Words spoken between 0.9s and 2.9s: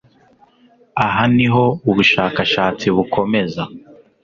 Aha niho ubushakashatsi